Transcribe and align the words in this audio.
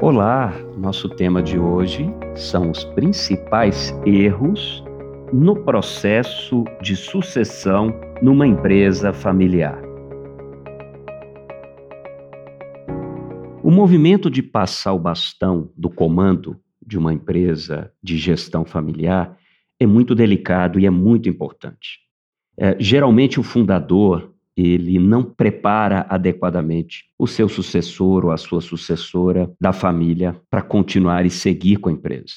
Olá, 0.00 0.52
nosso 0.76 1.08
tema 1.08 1.40
de 1.40 1.56
hoje 1.56 2.04
são 2.34 2.70
os 2.70 2.84
principais 2.84 3.94
erros 4.04 4.82
no 5.32 5.62
processo 5.64 6.64
de 6.82 6.96
sucessão 6.96 7.94
numa 8.20 8.44
empresa 8.44 9.12
familiar. 9.12 9.80
O 13.62 13.70
movimento 13.70 14.28
de 14.28 14.42
passar 14.42 14.92
o 14.92 14.98
bastão 14.98 15.70
do 15.76 15.88
comando 15.88 16.60
de 16.84 16.98
uma 16.98 17.14
empresa 17.14 17.92
de 18.02 18.18
gestão 18.18 18.64
familiar 18.64 19.38
é 19.78 19.86
muito 19.86 20.12
delicado 20.12 20.78
e 20.78 20.86
é 20.86 20.90
muito 20.90 21.28
importante. 21.28 22.00
É, 22.58 22.76
geralmente, 22.80 23.38
o 23.38 23.44
fundador 23.44 24.33
ele 24.56 24.98
não 24.98 25.22
prepara 25.22 26.06
adequadamente 26.08 27.04
o 27.18 27.26
seu 27.26 27.48
sucessor 27.48 28.24
ou 28.24 28.30
a 28.30 28.36
sua 28.36 28.60
sucessora 28.60 29.50
da 29.60 29.72
família 29.72 30.40
para 30.48 30.62
continuar 30.62 31.26
e 31.26 31.30
seguir 31.30 31.76
com 31.76 31.88
a 31.88 31.92
empresa. 31.92 32.34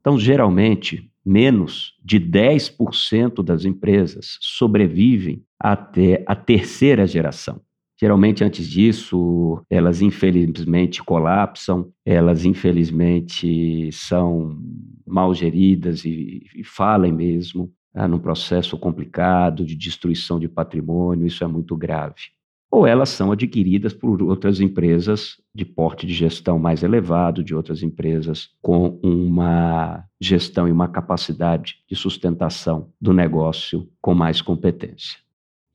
Então, 0.00 0.18
geralmente, 0.18 1.10
menos 1.24 1.94
de 2.02 2.18
10% 2.20 3.42
das 3.42 3.64
empresas 3.64 4.38
sobrevivem 4.40 5.42
até 5.58 6.22
a 6.26 6.34
terceira 6.34 7.06
geração. 7.06 7.60
Geralmente, 8.00 8.44
antes 8.44 8.68
disso, 8.68 9.60
elas 9.68 10.00
infelizmente 10.00 11.02
colapsam, 11.02 11.90
elas 12.06 12.44
infelizmente 12.44 13.90
são 13.92 14.56
mal 15.04 15.34
geridas 15.34 16.04
e, 16.04 16.46
e 16.54 16.62
falem 16.62 17.12
mesmo 17.12 17.72
ah, 17.94 18.06
num 18.06 18.18
processo 18.18 18.76
complicado 18.78 19.64
de 19.64 19.74
destruição 19.74 20.38
de 20.38 20.48
patrimônio, 20.48 21.26
isso 21.26 21.42
é 21.42 21.46
muito 21.46 21.76
grave. 21.76 22.30
Ou 22.70 22.86
elas 22.86 23.08
são 23.08 23.32
adquiridas 23.32 23.94
por 23.94 24.22
outras 24.22 24.60
empresas 24.60 25.40
de 25.54 25.64
porte 25.64 26.06
de 26.06 26.12
gestão 26.12 26.58
mais 26.58 26.82
elevado, 26.82 27.42
de 27.42 27.54
outras 27.54 27.82
empresas 27.82 28.50
com 28.60 29.00
uma 29.02 30.04
gestão 30.20 30.68
e 30.68 30.72
uma 30.72 30.86
capacidade 30.86 31.76
de 31.88 31.96
sustentação 31.96 32.90
do 33.00 33.14
negócio 33.14 33.88
com 34.02 34.14
mais 34.14 34.42
competência. 34.42 35.18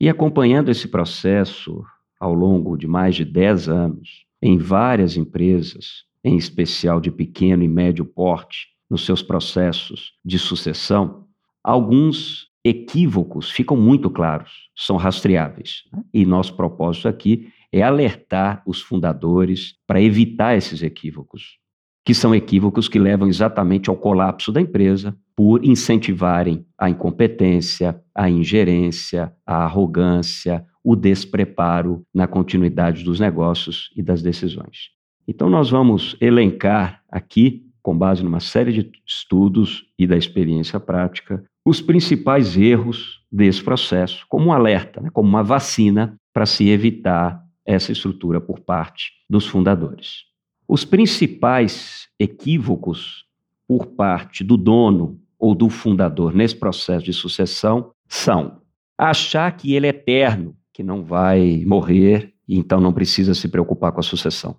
E 0.00 0.08
acompanhando 0.08 0.70
esse 0.70 0.86
processo 0.86 1.84
ao 2.20 2.32
longo 2.32 2.76
de 2.76 2.86
mais 2.86 3.16
de 3.16 3.24
10 3.24 3.68
anos, 3.68 4.24
em 4.40 4.56
várias 4.56 5.16
empresas, 5.16 6.04
em 6.22 6.36
especial 6.36 7.00
de 7.00 7.10
pequeno 7.10 7.64
e 7.64 7.68
médio 7.68 8.04
porte, 8.04 8.68
nos 8.88 9.04
seus 9.04 9.22
processos 9.22 10.12
de 10.24 10.38
sucessão, 10.38 11.23
alguns 11.64 12.48
equívocos 12.64 13.50
ficam 13.50 13.76
muito 13.76 14.10
claros, 14.10 14.70
são 14.76 14.96
rastreáveis. 14.96 15.82
Né? 15.92 16.02
E 16.12 16.26
nosso 16.26 16.54
propósito 16.54 17.08
aqui 17.08 17.48
é 17.72 17.82
alertar 17.82 18.62
os 18.66 18.80
fundadores 18.80 19.74
para 19.86 20.00
evitar 20.00 20.56
esses 20.56 20.82
equívocos, 20.82 21.58
que 22.04 22.14
são 22.14 22.34
equívocos 22.34 22.88
que 22.88 22.98
levam 22.98 23.26
exatamente 23.26 23.90
ao 23.90 23.96
colapso 23.96 24.52
da 24.52 24.60
empresa 24.60 25.16
por 25.34 25.64
incentivarem 25.64 26.64
a 26.78 26.88
incompetência, 26.88 28.00
a 28.14 28.30
ingerência, 28.30 29.32
a 29.44 29.64
arrogância, 29.64 30.64
o 30.82 30.94
despreparo 30.94 32.06
na 32.14 32.26
continuidade 32.26 33.02
dos 33.02 33.18
negócios 33.18 33.90
e 33.96 34.02
das 34.02 34.22
decisões. 34.22 34.90
Então, 35.26 35.48
nós 35.48 35.70
vamos 35.70 36.16
elencar 36.20 37.02
aqui, 37.10 37.64
com 37.82 37.96
base 37.96 38.22
numa 38.22 38.40
série 38.40 38.72
de 38.72 38.92
estudos 39.06 39.84
e 39.98 40.06
da 40.06 40.16
experiência 40.16 40.78
prática, 40.78 41.42
os 41.64 41.80
principais 41.80 42.56
erros 42.56 43.22
desse 43.30 43.62
processo, 43.62 44.26
como 44.28 44.46
um 44.46 44.52
alerta, 44.52 45.00
né, 45.00 45.10
como 45.12 45.28
uma 45.28 45.42
vacina 45.42 46.18
para 46.32 46.46
se 46.46 46.68
evitar 46.68 47.42
essa 47.64 47.90
estrutura 47.90 48.40
por 48.40 48.60
parte 48.60 49.12
dos 49.28 49.46
fundadores. 49.46 50.24
Os 50.68 50.84
principais 50.84 52.08
equívocos 52.18 53.24
por 53.66 53.86
parte 53.86 54.44
do 54.44 54.56
dono 54.56 55.20
ou 55.38 55.54
do 55.54 55.68
fundador 55.68 56.34
nesse 56.34 56.54
processo 56.54 57.04
de 57.04 57.12
sucessão 57.12 57.92
são 58.06 58.60
achar 58.96 59.50
que 59.56 59.74
ele 59.74 59.86
é 59.86 59.90
eterno, 59.90 60.56
que 60.72 60.82
não 60.82 61.02
vai 61.02 61.64
morrer 61.66 62.34
e 62.46 62.58
então 62.58 62.80
não 62.80 62.92
precisa 62.92 63.34
se 63.34 63.48
preocupar 63.48 63.92
com 63.92 64.00
a 64.00 64.02
sucessão. 64.02 64.56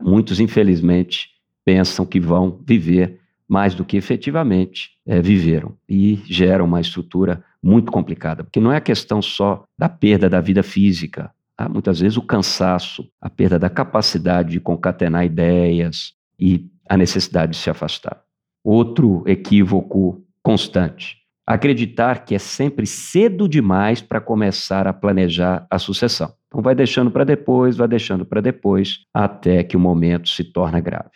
Muitos, 0.00 0.40
infelizmente, 0.40 1.30
pensam 1.64 2.04
que 2.04 2.20
vão 2.20 2.60
viver 2.64 3.20
mais 3.48 3.74
do 3.74 3.84
que 3.84 3.96
efetivamente 3.96 4.90
é, 5.06 5.20
viveram 5.22 5.74
e 5.88 6.20
geram 6.26 6.66
uma 6.66 6.80
estrutura 6.80 7.42
muito 7.62 7.90
complicada, 7.90 8.44
porque 8.44 8.60
não 8.60 8.70
é 8.70 8.76
a 8.76 8.80
questão 8.80 9.22
só 9.22 9.64
da 9.76 9.88
perda 9.88 10.28
da 10.28 10.40
vida 10.40 10.62
física, 10.62 11.32
há 11.56 11.68
muitas 11.68 11.98
vezes 11.98 12.16
o 12.16 12.22
cansaço, 12.22 13.10
a 13.20 13.28
perda 13.28 13.58
da 13.58 13.68
capacidade 13.68 14.50
de 14.50 14.60
concatenar 14.60 15.24
ideias 15.24 16.12
e 16.38 16.70
a 16.88 16.96
necessidade 16.96 17.52
de 17.52 17.58
se 17.58 17.68
afastar. 17.68 18.22
Outro 18.62 19.24
equívoco 19.26 20.22
constante, 20.42 21.16
acreditar 21.46 22.24
que 22.24 22.34
é 22.34 22.38
sempre 22.38 22.86
cedo 22.86 23.48
demais 23.48 24.00
para 24.00 24.20
começar 24.20 24.86
a 24.86 24.92
planejar 24.92 25.66
a 25.70 25.78
sucessão. 25.78 26.32
Então 26.46 26.62
vai 26.62 26.74
deixando 26.74 27.10
para 27.10 27.24
depois, 27.24 27.76
vai 27.76 27.88
deixando 27.88 28.24
para 28.24 28.40
depois, 28.40 29.00
até 29.12 29.62
que 29.62 29.76
o 29.76 29.80
momento 29.80 30.28
se 30.28 30.44
torna 30.44 30.80
grave. 30.80 31.10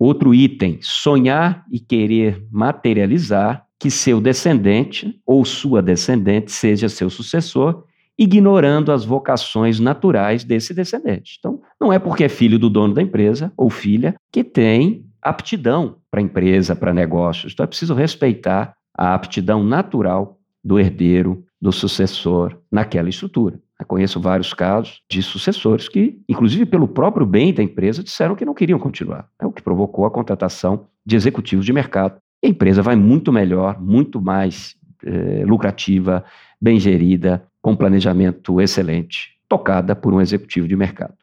Outro 0.00 0.34
item, 0.34 0.78
sonhar 0.80 1.62
e 1.70 1.78
querer 1.78 2.42
materializar 2.50 3.66
que 3.78 3.90
seu 3.90 4.18
descendente 4.18 5.20
ou 5.26 5.44
sua 5.44 5.82
descendente 5.82 6.50
seja 6.50 6.88
seu 6.88 7.10
sucessor, 7.10 7.84
ignorando 8.18 8.92
as 8.92 9.04
vocações 9.04 9.78
naturais 9.78 10.42
desse 10.42 10.72
descendente. 10.72 11.36
Então, 11.38 11.60
não 11.78 11.92
é 11.92 11.98
porque 11.98 12.24
é 12.24 12.30
filho 12.30 12.58
do 12.58 12.70
dono 12.70 12.94
da 12.94 13.02
empresa 13.02 13.52
ou 13.54 13.68
filha 13.68 14.14
que 14.32 14.42
tem 14.42 15.04
aptidão 15.20 15.98
para 16.10 16.22
empresa, 16.22 16.74
para 16.74 16.94
negócios. 16.94 17.52
Então, 17.52 17.64
é 17.64 17.66
preciso 17.66 17.92
respeitar 17.92 18.74
a 18.96 19.12
aptidão 19.12 19.62
natural 19.62 20.38
do 20.64 20.80
herdeiro, 20.80 21.44
do 21.60 21.72
sucessor 21.72 22.56
naquela 22.72 23.10
estrutura. 23.10 23.60
Eu 23.80 23.86
conheço 23.86 24.20
vários 24.20 24.52
casos 24.52 25.00
de 25.10 25.22
sucessores 25.22 25.88
que, 25.88 26.20
inclusive 26.28 26.66
pelo 26.66 26.86
próprio 26.86 27.24
bem 27.24 27.52
da 27.52 27.62
empresa, 27.62 28.02
disseram 28.02 28.36
que 28.36 28.44
não 28.44 28.54
queriam 28.54 28.78
continuar. 28.78 29.26
É 29.40 29.46
o 29.46 29.52
que 29.52 29.62
provocou 29.62 30.04
a 30.04 30.10
contratação 30.10 30.86
de 31.04 31.16
executivos 31.16 31.64
de 31.64 31.72
mercado. 31.72 32.20
E 32.42 32.46
a 32.46 32.50
empresa 32.50 32.82
vai 32.82 32.94
muito 32.94 33.32
melhor, 33.32 33.80
muito 33.80 34.20
mais 34.20 34.74
eh, 35.04 35.44
lucrativa, 35.46 36.24
bem 36.60 36.78
gerida, 36.78 37.42
com 37.62 37.74
planejamento 37.74 38.60
excelente, 38.60 39.30
tocada 39.48 39.96
por 39.96 40.12
um 40.12 40.20
executivo 40.20 40.68
de 40.68 40.76
mercado. 40.76 41.14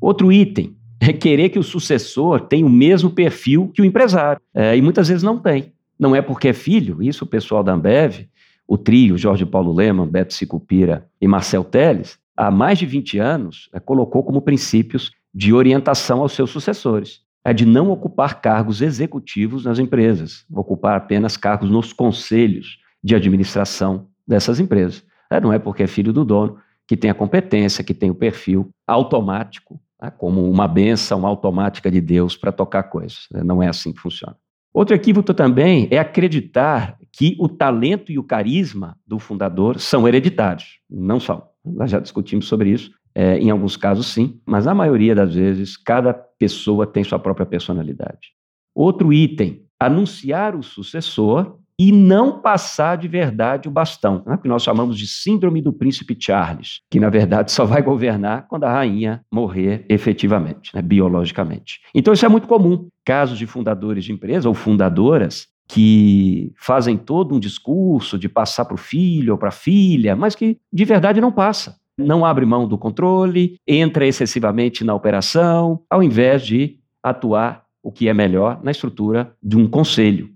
Outro 0.00 0.32
item 0.32 0.76
é 1.00 1.12
querer 1.12 1.48
que 1.48 1.58
o 1.58 1.62
sucessor 1.62 2.40
tenha 2.40 2.66
o 2.66 2.70
mesmo 2.70 3.10
perfil 3.10 3.70
que 3.74 3.82
o 3.82 3.84
empresário. 3.84 4.40
É, 4.52 4.76
e 4.76 4.82
muitas 4.82 5.08
vezes 5.08 5.22
não 5.22 5.38
tem. 5.38 5.72
Não 5.98 6.14
é 6.14 6.20
porque 6.20 6.48
é 6.48 6.52
filho, 6.52 7.02
isso 7.02 7.24
o 7.24 7.28
pessoal 7.28 7.62
da 7.62 7.72
Ambev 7.72 8.26
o 8.66 8.78
trio 8.78 9.16
Jorge 9.16 9.44
Paulo 9.44 9.72
Leman, 9.72 10.06
Beto 10.06 10.34
Sicupira 10.34 11.08
e 11.20 11.28
Marcel 11.28 11.64
Teles, 11.64 12.18
há 12.36 12.50
mais 12.50 12.78
de 12.78 12.86
20 12.86 13.18
anos, 13.18 13.68
é, 13.72 13.80
colocou 13.80 14.22
como 14.22 14.42
princípios 14.42 15.12
de 15.32 15.52
orientação 15.52 16.20
aos 16.20 16.32
seus 16.32 16.50
sucessores. 16.50 17.20
É 17.44 17.52
de 17.52 17.66
não 17.66 17.90
ocupar 17.90 18.40
cargos 18.40 18.80
executivos 18.80 19.64
nas 19.64 19.78
empresas, 19.78 20.46
ocupar 20.50 20.96
apenas 20.96 21.36
cargos 21.36 21.68
nos 21.68 21.92
conselhos 21.92 22.78
de 23.02 23.14
administração 23.14 24.08
dessas 24.26 24.58
empresas. 24.58 25.04
É, 25.30 25.40
não 25.40 25.52
é 25.52 25.58
porque 25.58 25.82
é 25.82 25.86
filho 25.86 26.12
do 26.12 26.24
dono 26.24 26.58
que 26.86 26.96
tem 26.96 27.10
a 27.10 27.14
competência, 27.14 27.84
que 27.84 27.94
tem 27.94 28.10
o 28.10 28.14
perfil 28.14 28.70
automático, 28.86 29.80
né, 30.00 30.10
como 30.10 30.48
uma 30.50 30.68
benção 30.68 31.26
automática 31.26 31.90
de 31.90 32.00
Deus 32.00 32.36
para 32.36 32.52
tocar 32.52 32.84
coisas. 32.84 33.26
Né, 33.30 33.42
não 33.42 33.62
é 33.62 33.68
assim 33.68 33.92
que 33.92 34.00
funciona. 34.00 34.36
Outro 34.74 34.96
equívoco 34.96 35.32
também 35.32 35.86
é 35.88 36.00
acreditar 36.00 36.98
que 37.12 37.36
o 37.38 37.48
talento 37.48 38.10
e 38.10 38.18
o 38.18 38.24
carisma 38.24 38.98
do 39.06 39.20
fundador 39.20 39.78
são 39.78 40.08
hereditários. 40.08 40.80
Não 40.90 41.20
são. 41.20 41.46
Nós 41.64 41.92
já 41.92 42.00
discutimos 42.00 42.48
sobre 42.48 42.70
isso. 42.70 42.90
É, 43.14 43.38
em 43.38 43.50
alguns 43.50 43.76
casos, 43.76 44.08
sim, 44.08 44.40
mas 44.44 44.66
na 44.66 44.74
maioria 44.74 45.14
das 45.14 45.32
vezes, 45.32 45.76
cada 45.76 46.12
pessoa 46.12 46.84
tem 46.84 47.04
sua 47.04 47.20
própria 47.20 47.46
personalidade. 47.46 48.32
Outro 48.74 49.12
item: 49.12 49.64
anunciar 49.78 50.56
o 50.56 50.62
sucessor 50.64 51.60
e 51.78 51.90
não 51.90 52.40
passar 52.40 52.96
de 52.96 53.08
verdade 53.08 53.68
o 53.68 53.70
bastão, 53.70 54.22
né? 54.26 54.38
que 54.40 54.48
nós 54.48 54.62
chamamos 54.62 54.98
de 54.98 55.06
síndrome 55.06 55.60
do 55.60 55.72
príncipe 55.72 56.16
Charles, 56.18 56.80
que 56.90 57.00
na 57.00 57.10
verdade 57.10 57.50
só 57.50 57.64
vai 57.64 57.82
governar 57.82 58.46
quando 58.48 58.64
a 58.64 58.72
rainha 58.72 59.22
morrer 59.32 59.84
efetivamente, 59.88 60.74
né? 60.74 60.80
biologicamente. 60.80 61.80
Então 61.94 62.14
isso 62.14 62.24
é 62.24 62.28
muito 62.28 62.46
comum. 62.46 62.88
Casos 63.04 63.38
de 63.38 63.46
fundadores 63.46 64.04
de 64.04 64.12
empresa 64.12 64.48
ou 64.48 64.54
fundadoras 64.54 65.48
que 65.66 66.52
fazem 66.56 66.96
todo 66.96 67.34
um 67.34 67.40
discurso 67.40 68.18
de 68.18 68.28
passar 68.28 68.64
para 68.64 68.74
o 68.74 68.78
filho 68.78 69.32
ou 69.32 69.38
para 69.38 69.48
a 69.48 69.52
filha, 69.52 70.14
mas 70.14 70.34
que 70.34 70.58
de 70.72 70.84
verdade 70.84 71.20
não 71.20 71.32
passa. 71.32 71.76
Não 71.96 72.24
abre 72.24 72.44
mão 72.44 72.66
do 72.66 72.76
controle, 72.76 73.56
entra 73.66 74.06
excessivamente 74.06 74.84
na 74.84 74.94
operação, 74.94 75.80
ao 75.88 76.02
invés 76.02 76.44
de 76.44 76.78
atuar 77.02 77.64
o 77.82 77.92
que 77.92 78.08
é 78.08 78.14
melhor 78.14 78.60
na 78.62 78.70
estrutura 78.70 79.32
de 79.42 79.56
um 79.56 79.68
conselho, 79.68 80.30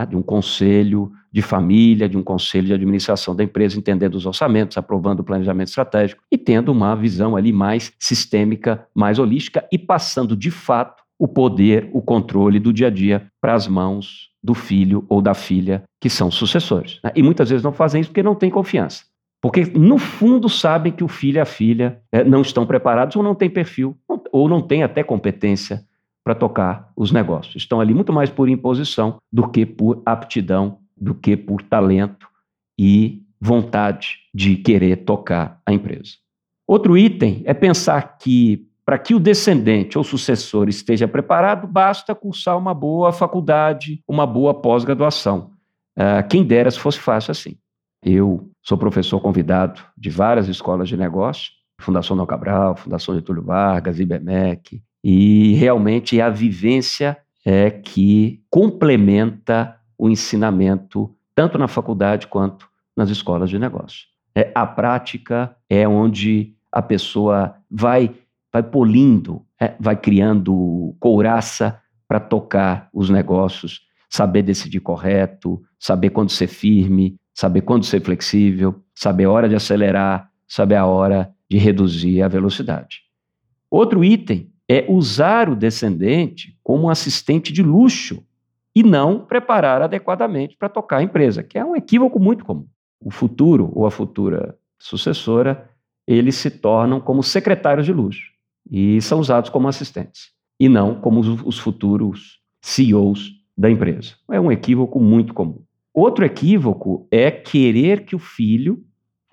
tá? 0.00 0.04
de 0.04 0.16
um 0.16 0.22
conselho 0.22 1.12
de 1.32 1.42
família, 1.42 2.08
de 2.08 2.16
um 2.16 2.22
conselho 2.22 2.66
de 2.66 2.72
administração 2.72 3.36
da 3.36 3.44
empresa, 3.44 3.78
entendendo 3.78 4.14
os 4.14 4.26
orçamentos, 4.26 4.76
aprovando 4.76 5.20
o 5.20 5.24
planejamento 5.24 5.68
estratégico 5.68 6.22
e 6.30 6.36
tendo 6.36 6.72
uma 6.72 6.94
visão 6.94 7.36
ali 7.36 7.52
mais 7.52 7.92
sistêmica, 7.98 8.86
mais 8.94 9.18
holística 9.18 9.64
e 9.70 9.78
passando 9.78 10.36
de 10.36 10.50
fato 10.50 11.02
o 11.18 11.28
poder, 11.28 11.88
o 11.92 12.00
controle 12.00 12.58
do 12.58 12.72
dia 12.72 12.86
a 12.86 12.90
dia 12.90 13.26
para 13.40 13.54
as 13.54 13.68
mãos 13.68 14.30
do 14.42 14.54
filho 14.54 15.04
ou 15.08 15.20
da 15.20 15.34
filha 15.34 15.84
que 16.00 16.08
são 16.08 16.30
sucessores. 16.30 16.98
Né? 17.04 17.12
E 17.14 17.22
muitas 17.22 17.50
vezes 17.50 17.62
não 17.62 17.72
fazem 17.72 18.00
isso 18.00 18.10
porque 18.10 18.22
não 18.22 18.34
têm 18.34 18.50
confiança. 18.50 19.04
Porque, 19.42 19.64
no 19.74 19.96
fundo, 19.96 20.48
sabem 20.50 20.92
que 20.92 21.04
o 21.04 21.08
filho 21.08 21.36
e 21.36 21.40
a 21.40 21.46
filha 21.46 21.98
é, 22.12 22.22
não 22.22 22.42
estão 22.42 22.66
preparados 22.66 23.16
ou 23.16 23.22
não 23.22 23.34
têm 23.34 23.48
perfil, 23.48 23.96
ou 24.30 24.48
não 24.48 24.60
têm 24.60 24.82
até 24.82 25.02
competência 25.02 25.82
para 26.24 26.34
tocar 26.34 26.92
os 26.96 27.10
negócios. 27.12 27.56
Estão 27.56 27.80
ali 27.80 27.94
muito 27.94 28.12
mais 28.12 28.30
por 28.30 28.48
imposição 28.48 29.18
do 29.32 29.48
que 29.48 29.64
por 29.64 30.02
aptidão, 30.04 30.78
do 30.96 31.14
que 31.14 31.36
por 31.36 31.62
talento 31.62 32.28
e 32.78 33.22
vontade 33.40 34.18
de 34.34 34.56
querer 34.56 35.04
tocar 35.04 35.60
a 35.64 35.72
empresa. 35.72 36.12
Outro 36.66 36.96
item 36.96 37.42
é 37.46 37.54
pensar 37.54 38.18
que 38.18 38.68
para 38.84 38.98
que 38.98 39.14
o 39.14 39.20
descendente 39.20 39.96
ou 39.96 40.02
sucessor 40.02 40.68
esteja 40.68 41.06
preparado, 41.06 41.66
basta 41.66 42.14
cursar 42.14 42.58
uma 42.58 42.74
boa 42.74 43.12
faculdade, 43.12 44.02
uma 44.06 44.26
boa 44.26 44.52
pós-graduação. 44.52 45.52
Uh, 45.96 46.26
quem 46.28 46.44
dera 46.44 46.70
se 46.70 46.78
fosse 46.78 46.98
fácil 46.98 47.30
assim. 47.30 47.56
Eu 48.02 48.50
sou 48.62 48.76
professor 48.78 49.20
convidado 49.20 49.80
de 49.96 50.10
várias 50.10 50.48
escolas 50.48 50.88
de 50.88 50.96
negócio, 50.96 51.52
Fundação 51.80 52.16
Dom 52.16 52.26
Cabral, 52.26 52.76
Fundação 52.76 53.14
Getúlio 53.14 53.42
Vargas, 53.42 54.00
IBMEC, 54.00 54.82
e 55.02 55.54
realmente 55.54 56.18
é 56.18 56.22
a 56.22 56.30
vivência 56.30 57.16
é 57.44 57.70
que 57.70 58.42
complementa 58.50 59.76
o 59.96 60.08
ensinamento 60.08 61.14
tanto 61.34 61.56
na 61.56 61.68
faculdade 61.68 62.26
quanto 62.26 62.68
nas 62.96 63.08
escolas 63.08 63.48
de 63.48 63.58
negócio. 63.58 64.06
É, 64.34 64.50
a 64.54 64.66
prática 64.66 65.56
é 65.68 65.88
onde 65.88 66.54
a 66.70 66.82
pessoa 66.82 67.56
vai 67.70 68.14
vai 68.52 68.62
polindo, 68.64 69.46
é, 69.60 69.74
vai 69.78 69.96
criando 69.96 70.96
couraça 70.98 71.80
para 72.08 72.18
tocar 72.18 72.88
os 72.92 73.08
negócios, 73.08 73.82
saber 74.08 74.42
decidir 74.42 74.80
correto, 74.80 75.62
saber 75.78 76.10
quando 76.10 76.30
ser 76.30 76.48
firme, 76.48 77.16
saber 77.32 77.60
quando 77.60 77.84
ser 77.84 78.02
flexível, 78.02 78.82
saber 78.92 79.24
a 79.24 79.30
hora 79.30 79.48
de 79.48 79.54
acelerar, 79.54 80.28
saber 80.48 80.74
a 80.74 80.86
hora 80.86 81.32
de 81.48 81.58
reduzir 81.58 82.22
a 82.22 82.28
velocidade. 82.28 83.02
Outro 83.70 84.04
item 84.04 84.49
é 84.70 84.86
usar 84.88 85.48
o 85.48 85.56
descendente 85.56 86.56
como 86.62 86.88
assistente 86.88 87.52
de 87.52 87.60
luxo 87.60 88.22
e 88.72 88.84
não 88.84 89.18
preparar 89.18 89.82
adequadamente 89.82 90.56
para 90.56 90.68
tocar 90.68 90.98
a 90.98 91.02
empresa, 91.02 91.42
que 91.42 91.58
é 91.58 91.64
um 91.64 91.74
equívoco 91.74 92.20
muito 92.20 92.44
comum. 92.44 92.68
O 93.04 93.10
futuro 93.10 93.72
ou 93.74 93.84
a 93.84 93.90
futura 93.90 94.56
sucessora, 94.78 95.68
eles 96.06 96.36
se 96.36 96.52
tornam 96.52 97.00
como 97.00 97.20
secretários 97.20 97.84
de 97.84 97.92
luxo 97.92 98.30
e 98.70 99.02
são 99.02 99.18
usados 99.18 99.50
como 99.50 99.66
assistentes, 99.66 100.30
e 100.60 100.68
não 100.68 100.94
como 100.94 101.18
os 101.18 101.58
futuros 101.58 102.38
CEOs 102.62 103.32
da 103.58 103.68
empresa. 103.68 104.14
É 104.30 104.40
um 104.40 104.52
equívoco 104.52 105.00
muito 105.00 105.34
comum. 105.34 105.64
Outro 105.92 106.24
equívoco 106.24 107.08
é 107.10 107.28
querer 107.28 108.04
que 108.04 108.14
o 108.14 108.20
filho, 108.20 108.84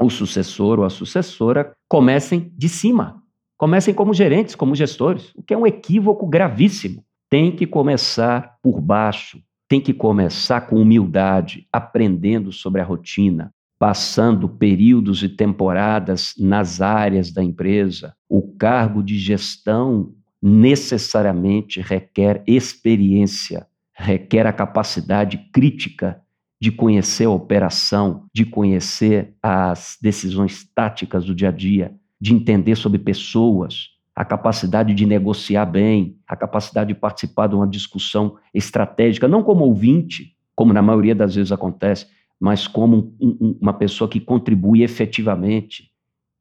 o 0.01 0.10
sucessor 0.10 0.80
ou 0.80 0.86
a 0.86 0.90
sucessora, 0.90 1.74
comecem 1.88 2.51
de 2.57 2.68
cima, 2.68 3.22
comecem 3.57 3.94
como 3.94 4.13
gerentes, 4.13 4.56
como 4.56 4.75
gestores, 4.75 5.33
o 5.36 5.42
que 5.42 5.54
é 5.54 5.57
um 5.57 5.65
equívoco 5.65 6.27
gravíssimo. 6.27 7.04
Tem 7.30 7.51
que 7.51 7.65
começar 7.65 8.57
por 8.62 8.80
baixo, 8.80 9.42
tem 9.68 9.81
que 9.81 9.94
começar 9.94 10.62
com 10.62 10.77
humildade, 10.77 11.68
aprendendo 11.74 12.54
sobre 12.54 12.80
a 12.80 12.86
rotina, 12.86 13.51
passando 13.77 14.48
períodos 14.48 15.21
e 15.24 15.30
temporadas 15.30 16.33
nas 16.38 16.81
áreas 16.81 17.31
da 17.31 17.44
empresa, 17.44 18.15
o 18.30 18.42
cargo 18.42 19.04
de 19.04 19.18
gestão 19.18 20.13
necessariamente 20.42 21.81
requer 21.81 22.44
experiência, 22.48 23.68
requer 23.94 24.48
a 24.48 24.54
capacidade 24.54 25.38
crítica 25.51 26.21
de 26.59 26.71
conhecer 26.71 27.25
a 27.25 27.31
operação, 27.31 28.25
de 28.33 28.45
conhecer 28.45 29.36
as 29.42 29.98
decisões 30.01 30.63
táticas 30.74 31.25
do 31.25 31.36
dia 31.36 31.50
a 31.50 31.51
dia, 31.51 31.94
de 32.19 32.34
entender 32.34 32.75
sobre 32.75 33.00
pessoas, 33.00 33.90
a 34.16 34.25
capacidade 34.25 34.94
de 34.94 35.06
negociar 35.06 35.66
bem, 35.66 36.18
a 36.28 36.36
capacidade 36.36 36.94
de 36.94 37.00
participar 37.00 37.48
de 37.48 37.56
uma 37.56 37.68
discussão 37.68 38.38
estratégica, 38.54 39.28
não 39.28 39.44
como 39.44 39.64
ouvinte, 39.64 40.36
como 40.56 40.74
na 40.74 40.81
maioria 40.81 41.14
das 41.14 41.36
vezes 41.36 41.52
acontece, 41.52 42.08
mas 42.40 42.68
como 42.68 43.14
um, 43.22 43.38
um, 43.40 43.58
uma 43.62 43.74
pessoa 43.74 44.10
que 44.10 44.19
contribui 44.19 44.81
efetivamente. 44.81 45.92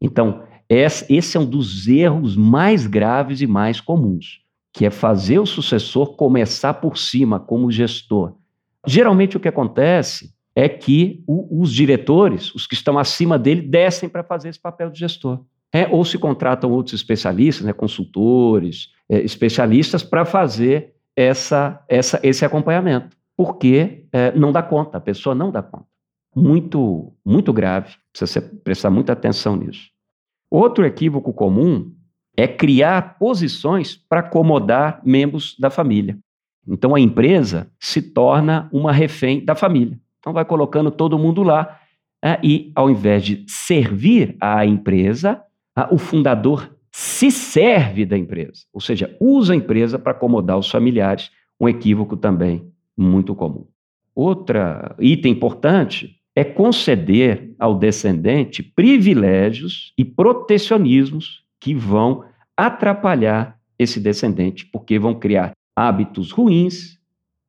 Então, 0.00 0.42
esse 0.68 1.36
é 1.36 1.40
um 1.40 1.44
dos 1.44 1.86
erros 1.86 2.36
mais 2.36 2.86
graves 2.86 3.40
e 3.40 3.46
mais 3.46 3.80
comuns, 3.80 4.40
que 4.72 4.86
é 4.86 4.90
fazer 4.90 5.38
o 5.38 5.46
sucessor 5.46 6.16
começar 6.16 6.74
por 6.74 6.96
cima 6.96 7.38
como 7.38 7.70
gestor. 7.70 8.36
Geralmente 8.86 9.36
o 9.36 9.40
que 9.40 9.48
acontece 9.48 10.34
é 10.54 10.68
que 10.68 11.22
o, 11.26 11.60
os 11.60 11.72
diretores, 11.72 12.54
os 12.54 12.66
que 12.66 12.74
estão 12.74 12.98
acima 12.98 13.38
dele, 13.38 13.60
descem 13.60 14.08
para 14.08 14.24
fazer 14.24 14.48
esse 14.48 14.60
papel 14.60 14.90
de 14.90 14.98
gestor. 14.98 15.44
É, 15.72 15.86
ou 15.88 16.04
se 16.04 16.18
contratam 16.18 16.70
outros 16.70 16.94
especialistas, 16.94 17.66
né, 17.66 17.72
consultores, 17.72 18.88
é, 19.08 19.20
especialistas, 19.20 20.02
para 20.02 20.24
fazer 20.24 20.94
essa, 21.16 21.84
essa, 21.88 22.20
esse 22.22 22.44
acompanhamento 22.44 23.16
porque 23.36 24.06
é, 24.12 24.32
não 24.32 24.50
dá 24.50 24.62
conta, 24.62 24.96
a 24.96 25.00
pessoa 25.00 25.34
não 25.34 25.50
dá 25.50 25.62
conta. 25.62 25.86
Muito, 26.34 27.12
muito 27.24 27.52
grave, 27.52 27.94
precisa 28.12 28.40
prestar 28.64 28.90
muita 28.90 29.12
atenção 29.12 29.56
nisso. 29.56 29.90
Outro 30.50 30.84
equívoco 30.84 31.32
comum 31.32 31.92
é 32.36 32.48
criar 32.48 33.18
posições 33.18 33.96
para 33.96 34.20
acomodar 34.20 35.00
membros 35.04 35.56
da 35.58 35.70
família. 35.70 36.18
Então 36.66 36.94
a 36.94 37.00
empresa 37.00 37.70
se 37.78 38.02
torna 38.02 38.68
uma 38.72 38.92
refém 38.92 39.44
da 39.44 39.54
família. 39.54 39.98
Então 40.18 40.32
vai 40.32 40.44
colocando 40.44 40.90
todo 40.90 41.18
mundo 41.18 41.42
lá 41.42 41.78
é, 42.22 42.38
e, 42.42 42.72
ao 42.74 42.90
invés 42.90 43.24
de 43.24 43.44
servir 43.46 44.36
à 44.40 44.64
empresa, 44.66 45.42
o 45.90 45.98
fundador 45.98 46.74
se 46.90 47.30
serve 47.30 48.06
da 48.06 48.16
empresa, 48.16 48.62
ou 48.72 48.80
seja, 48.80 49.14
usa 49.20 49.52
a 49.52 49.56
empresa 49.56 49.98
para 49.98 50.12
acomodar 50.12 50.58
os 50.58 50.70
familiares. 50.70 51.30
Um 51.60 51.68
equívoco 51.68 52.16
também 52.16 52.70
muito 52.96 53.34
comum. 53.34 53.66
Outra 54.14 54.96
item 54.98 55.32
importante 55.32 56.16
é 56.34 56.44
conceder 56.44 57.54
ao 57.58 57.78
descendente 57.78 58.62
privilégios 58.62 59.92
e 59.96 60.04
protecionismos 60.04 61.44
que 61.60 61.74
vão 61.74 62.24
atrapalhar 62.56 63.58
esse 63.78 64.00
descendente, 64.00 64.64
porque 64.66 64.98
vão 64.98 65.14
criar 65.14 65.52
hábitos 65.74 66.30
ruins, 66.30 66.98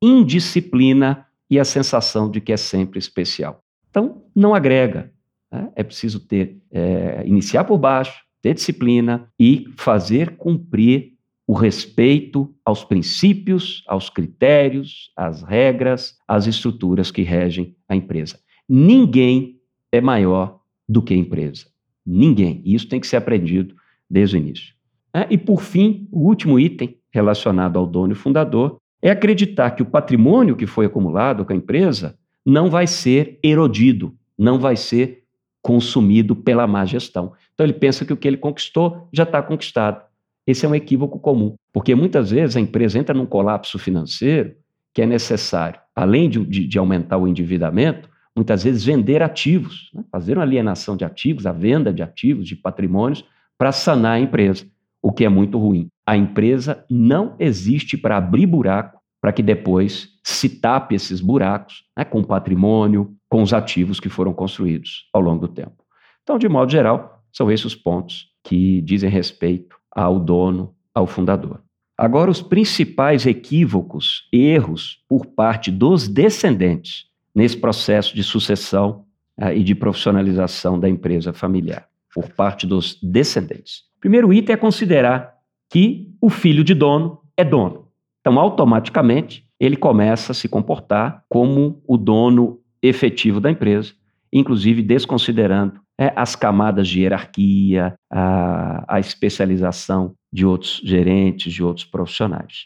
indisciplina 0.01 1.25
e 1.49 1.59
a 1.59 1.65
sensação 1.65 2.29
de 2.29 2.41
que 2.41 2.51
é 2.51 2.57
sempre 2.57 2.99
especial. 2.99 3.59
Então, 3.89 4.23
não 4.35 4.53
agrega. 4.53 5.11
Né? 5.51 5.69
É 5.75 5.83
preciso 5.83 6.19
ter, 6.19 6.57
é, 6.71 7.23
iniciar 7.25 7.63
por 7.63 7.77
baixo, 7.77 8.21
ter 8.41 8.53
disciplina 8.53 9.27
e 9.39 9.65
fazer 9.77 10.37
cumprir 10.37 11.13
o 11.47 11.53
respeito 11.53 12.53
aos 12.65 12.83
princípios, 12.83 13.83
aos 13.87 14.09
critérios, 14.09 15.11
às 15.15 15.41
regras, 15.41 16.17
às 16.27 16.45
estruturas 16.45 17.09
que 17.09 17.21
regem 17.21 17.75
a 17.87 17.95
empresa. 17.95 18.37
Ninguém 18.67 19.57
é 19.91 20.01
maior 20.01 20.59
do 20.87 21.01
que 21.01 21.13
a 21.13 21.17
empresa. 21.17 21.65
Ninguém. 22.05 22.61
Isso 22.65 22.87
tem 22.89 22.99
que 22.99 23.07
ser 23.07 23.15
aprendido 23.15 23.75
desde 24.09 24.35
o 24.35 24.39
início. 24.39 24.73
É, 25.13 25.25
e, 25.29 25.37
por 25.37 25.61
fim, 25.61 26.07
o 26.11 26.27
último 26.27 26.59
item 26.59 26.97
relacionado 27.09 27.79
ao 27.79 27.87
dono 27.87 28.13
e 28.13 28.15
fundador 28.15 28.77
é 29.01 29.09
acreditar 29.09 29.71
que 29.71 29.81
o 29.81 29.85
patrimônio 29.85 30.55
que 30.55 30.67
foi 30.67 30.85
acumulado 30.85 31.45
com 31.45 31.53
a 31.53 31.55
empresa 31.55 32.17
não 32.45 32.69
vai 32.69 32.87
ser 32.87 33.39
erodido, 33.43 34.15
não 34.37 34.59
vai 34.59 34.75
ser 34.75 35.23
consumido 35.67 36.33
pela 36.33 36.65
má 36.65 36.85
gestão. 36.85 37.33
Então, 37.53 37.65
ele 37.65 37.73
pensa 37.73 38.05
que 38.05 38.13
o 38.13 38.15
que 38.15 38.25
ele 38.25 38.37
conquistou 38.37 39.09
já 39.11 39.23
está 39.23 39.41
conquistado. 39.41 40.01
Esse 40.47 40.65
é 40.65 40.69
um 40.69 40.73
equívoco 40.73 41.19
comum, 41.19 41.55
porque 41.73 41.93
muitas 41.93 42.31
vezes 42.31 42.55
a 42.55 42.61
empresa 42.61 42.97
entra 42.97 43.13
num 43.13 43.25
colapso 43.25 43.77
financeiro 43.77 44.55
que 44.93 45.01
é 45.01 45.05
necessário, 45.05 45.77
além 45.93 46.29
de, 46.29 46.45
de, 46.45 46.65
de 46.65 46.79
aumentar 46.79 47.17
o 47.17 47.27
endividamento, 47.27 48.09
muitas 48.33 48.63
vezes 48.63 48.85
vender 48.85 49.21
ativos, 49.21 49.91
né? 49.93 50.05
fazer 50.09 50.37
uma 50.37 50.43
alienação 50.43 50.95
de 50.95 51.03
ativos, 51.03 51.45
a 51.45 51.51
venda 51.51 51.91
de 51.91 52.01
ativos, 52.01 52.47
de 52.47 52.55
patrimônios, 52.55 53.25
para 53.57 53.73
sanar 53.73 54.13
a 54.13 54.19
empresa, 54.21 54.65
o 55.01 55.11
que 55.11 55.25
é 55.25 55.29
muito 55.29 55.57
ruim. 55.57 55.89
A 56.05 56.15
empresa 56.15 56.85
não 56.89 57.35
existe 57.37 57.97
para 57.97 58.15
abrir 58.15 58.45
buraco 58.45 58.96
para 59.27 59.33
que 59.33 59.43
depois 59.43 60.07
se 60.23 60.47
tape 60.47 60.95
esses 60.95 61.19
buracos 61.19 61.83
né, 61.97 62.05
com 62.05 62.21
o 62.21 62.25
patrimônio, 62.25 63.13
com 63.27 63.43
os 63.43 63.51
ativos 63.51 63.99
que 63.99 64.07
foram 64.07 64.33
construídos 64.33 65.09
ao 65.11 65.21
longo 65.21 65.45
do 65.45 65.53
tempo. 65.53 65.83
Então, 66.23 66.39
de 66.39 66.47
modo 66.47 66.71
geral, 66.71 67.21
são 67.29 67.51
esses 67.51 67.65
os 67.65 67.75
pontos 67.75 68.29
que 68.41 68.79
dizem 68.83 69.09
respeito 69.09 69.75
ao 69.91 70.17
dono, 70.17 70.73
ao 70.95 71.05
fundador. 71.05 71.61
Agora, 71.97 72.31
os 72.31 72.41
principais 72.41 73.25
equívocos, 73.25 74.29
erros 74.31 75.03
por 75.09 75.25
parte 75.25 75.71
dos 75.71 76.07
descendentes 76.07 77.07
nesse 77.35 77.57
processo 77.57 78.15
de 78.15 78.23
sucessão 78.23 79.03
uh, 79.41 79.51
e 79.51 79.61
de 79.61 79.75
profissionalização 79.75 80.79
da 80.79 80.87
empresa 80.87 81.33
familiar, 81.33 81.85
por 82.15 82.29
parte 82.29 82.65
dos 82.65 82.97
descendentes. 83.03 83.81
Primeiro 83.99 84.31
item 84.31 84.53
é 84.53 84.57
considerar 84.57 85.33
que 85.69 86.15
o 86.21 86.29
filho 86.29 86.63
de 86.63 86.73
dono 86.73 87.19
é 87.35 87.43
dono. 87.43 87.86
Então, 88.27 88.41
automaticamente, 88.41 89.47
ele 89.57 89.77
começa 89.77 90.33
a 90.33 90.35
se 90.35 90.49
comportar 90.49 91.23
como 91.29 91.81
o 91.87 91.95
dono 91.95 92.59
efetivo 92.81 93.39
da 93.39 93.49
empresa, 93.49 93.93
inclusive 94.33 94.81
desconsiderando 94.81 95.79
é, 95.97 96.11
as 96.13 96.35
camadas 96.35 96.89
de 96.89 97.03
hierarquia, 97.03 97.95
a, 98.11 98.95
a 98.95 98.99
especialização 98.99 100.13
de 100.29 100.45
outros 100.45 100.81
gerentes, 100.83 101.53
de 101.53 101.63
outros 101.63 101.85
profissionais. 101.85 102.65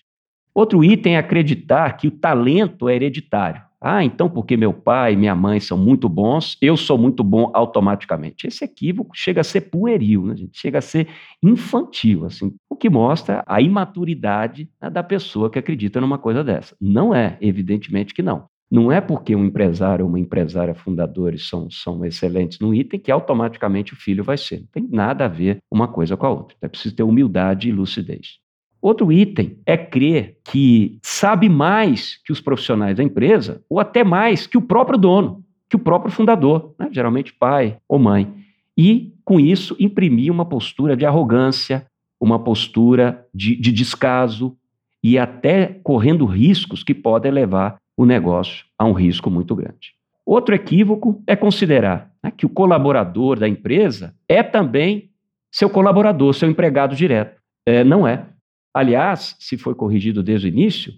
Outro 0.52 0.84
item 0.84 1.14
é 1.14 1.20
acreditar 1.20 1.96
que 1.96 2.08
o 2.08 2.12
talento 2.12 2.90
é 2.90 2.96
hereditário. 2.96 3.62
Ah, 3.84 4.04
então 4.04 4.30
porque 4.30 4.56
meu 4.56 4.72
pai 4.72 5.14
e 5.14 5.18
minha 5.18 5.34
mãe 5.34 5.60
são 5.60 5.76
muito 5.76 6.08
bons, 6.08 6.56
eu 6.62 6.78
sou 6.78 7.00
muito 7.00 7.24
bom 7.24 7.50
automaticamente. 7.54 8.46
Esse 8.46 8.64
equívoco 8.64 9.12
chega 9.16 9.42
a 9.42 9.44
ser 9.44 9.62
pueril, 9.62 10.28
né, 10.28 10.36
gente? 10.38 10.60
chega 10.60 10.78
a 10.78 10.82
ser 10.82 11.08
infantil, 11.42 12.26
assim, 12.26 12.54
o 12.70 12.76
que 12.76 12.90
mostra 12.90 13.44
a 13.48 13.60
imaturidade 13.60 14.70
né, 14.80 14.88
da 14.90 15.02
pessoa 15.02 15.50
que 15.50 15.58
acredita 15.58 16.00
numa 16.00 16.20
coisa 16.20 16.44
dessa. 16.44 16.76
Não 16.80 17.14
é, 17.14 17.38
evidentemente 17.42 18.14
que 18.14 18.22
não. 18.22 18.46
Não 18.70 18.92
é 18.92 19.02
porque 19.02 19.36
um 19.36 19.44
empresário 19.46 20.06
ou 20.06 20.10
uma 20.10 20.20
empresária 20.20 20.74
fundadores 20.76 21.50
são, 21.50 21.70
são 21.70 22.06
excelentes 22.06 22.60
no 22.60 22.74
item 22.74 23.00
que 23.00 23.12
automaticamente 23.12 23.94
o 23.94 23.98
filho 23.98 24.24
vai 24.24 24.38
ser. 24.38 24.60
Não 24.60 24.68
tem 24.72 24.88
nada 24.90 25.26
a 25.26 25.28
ver 25.28 25.58
uma 25.70 25.88
coisa 25.88 26.16
com 26.16 26.26
a 26.26 26.30
outra. 26.30 26.56
É 26.62 26.68
preciso 26.70 26.96
ter 26.96 27.04
humildade 27.04 27.68
e 27.68 27.72
lucidez. 27.72 28.40
Outro 28.82 29.12
item 29.12 29.58
é 29.66 29.78
crer 29.78 30.38
que 30.44 30.98
sabe 31.04 31.48
mais 31.48 32.20
que 32.26 32.32
os 32.32 32.42
profissionais 32.42 32.98
da 32.98 33.04
empresa, 33.04 33.62
ou 33.70 33.80
até 33.80 34.04
mais 34.04 34.48
que 34.48 34.58
o 34.58 34.62
próprio 34.62 34.98
dono, 34.98 35.44
que 35.70 35.76
o 35.76 35.80
próprio 35.80 36.12
fundador, 36.12 36.74
né? 36.80 36.90
geralmente 36.92 37.34
pai 37.34 37.78
ou 37.88 38.00
mãe. 38.00 38.34
E, 38.76 39.14
com 39.24 39.40
isso, 39.40 39.76
imprimir 39.80 40.32
uma 40.32 40.46
postura 40.46 40.98
de 40.98 41.06
arrogância, 41.06 41.86
uma 42.20 42.40
postura 42.40 43.26
de, 43.34 43.56
de 43.56 43.72
descaso 43.72 44.58
e 45.04 45.18
até 45.18 45.80
correndo 45.84 46.26
riscos 46.26 46.84
que 46.84 46.94
podem 46.94 47.32
levar 47.32 47.78
o 47.96 48.06
negócio 48.06 48.66
a 48.78 48.86
um 48.86 48.94
risco 48.94 49.30
muito 49.30 49.56
grande. 49.56 49.94
Outro 50.26 50.56
equívoco 50.56 51.22
é 51.28 51.36
considerar 51.36 52.12
né, 52.24 52.32
que 52.32 52.46
o 52.46 52.50
colaborador 52.50 53.40
da 53.40 53.48
empresa 53.48 54.16
é 54.28 54.42
também 54.42 55.10
seu 55.52 55.70
colaborador, 55.70 56.34
seu 56.34 56.50
empregado 56.50 56.96
direto. 56.96 57.40
É, 57.66 57.84
não 57.84 58.08
é. 58.08 58.26
Aliás, 58.74 59.36
se 59.40 59.58
foi 59.58 59.76
corrigido 59.76 60.24
desde 60.24 60.48
o 60.48 60.50
início, 60.50 60.94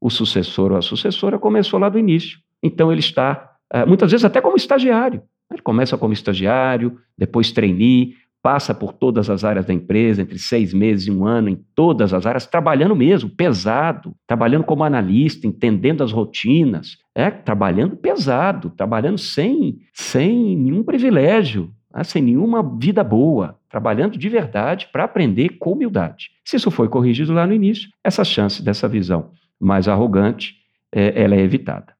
o 0.00 0.10
sucessor 0.10 0.72
ou 0.72 0.78
a 0.78 0.82
sucessora 0.82 1.38
começou 1.38 1.78
lá 1.80 1.88
do 1.88 1.98
início. 1.98 2.38
Então 2.62 2.90
ele 2.90 3.00
está, 3.00 3.56
eh, 3.72 3.84
muitas 3.84 4.10
vezes 4.10 4.24
até 4.24 4.40
como 4.40 4.56
estagiário. 4.56 5.22
Ele 5.50 5.62
começa 5.62 5.96
como 5.96 6.12
estagiário, 6.12 6.98
depois 7.16 7.52
trainee, 7.52 8.14
passa 8.42 8.72
por 8.72 8.92
todas 8.92 9.28
as 9.28 9.42
áreas 9.42 9.66
da 9.66 9.74
empresa, 9.74 10.22
entre 10.22 10.38
seis 10.38 10.72
meses 10.72 11.08
e 11.08 11.10
um 11.10 11.26
ano, 11.26 11.48
em 11.48 11.56
todas 11.74 12.14
as 12.14 12.26
áreas, 12.26 12.46
trabalhando 12.46 12.94
mesmo, 12.94 13.28
pesado, 13.28 14.14
trabalhando 14.24 14.62
como 14.62 14.84
analista, 14.84 15.48
entendendo 15.48 16.04
as 16.04 16.12
rotinas, 16.12 16.96
é, 17.12 17.28
trabalhando 17.28 17.96
pesado, 17.96 18.70
trabalhando 18.70 19.18
sem, 19.18 19.80
sem 19.92 20.56
nenhum 20.56 20.84
privilégio, 20.84 21.72
sem 22.04 22.22
nenhuma 22.22 22.62
vida 22.62 23.02
boa, 23.02 23.58
trabalhando 23.68 24.18
de 24.18 24.28
verdade 24.28 24.88
para 24.92 25.04
aprender 25.04 25.50
com 25.58 25.72
humildade. 25.72 26.30
Se 26.44 26.56
isso 26.56 26.70
foi 26.70 26.88
corrigido 26.88 27.32
lá 27.32 27.46
no 27.46 27.54
início, 27.54 27.88
essa 28.04 28.24
chance 28.24 28.62
dessa 28.62 28.86
visão 28.88 29.30
mais 29.58 29.88
arrogante, 29.88 30.56
é, 30.92 31.22
ela 31.22 31.34
é 31.34 31.40
evitada. 31.40 31.94